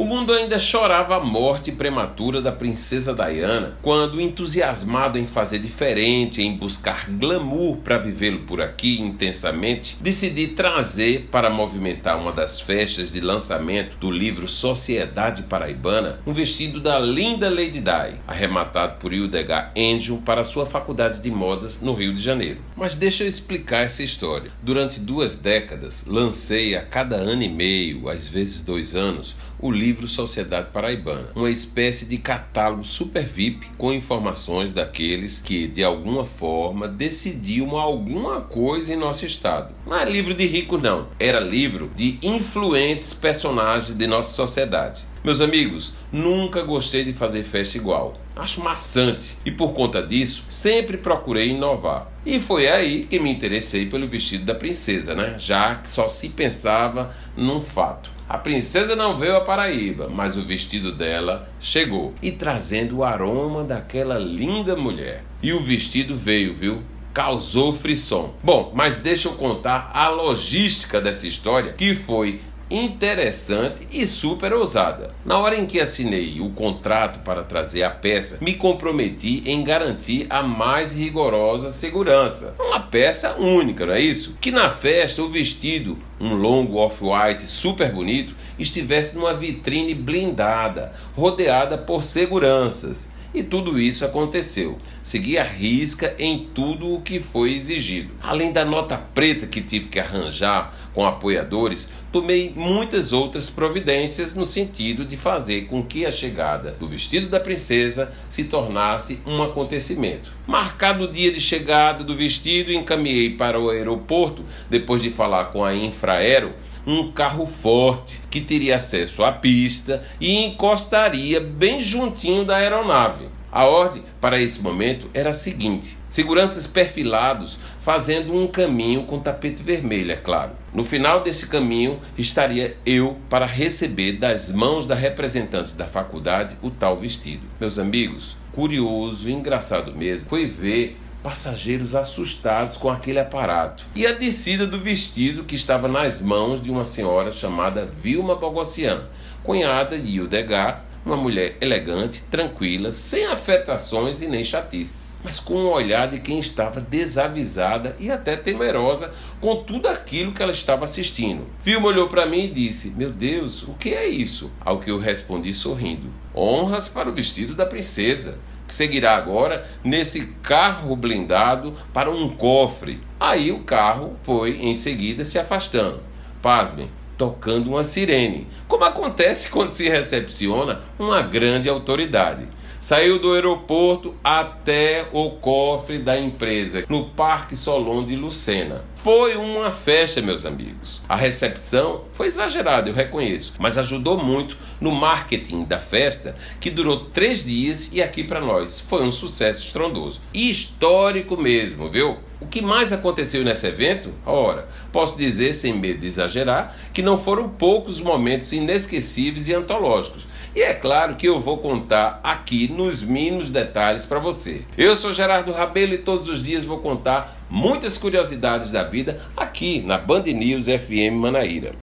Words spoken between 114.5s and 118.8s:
depois de falar com a Infraero um carro forte que teria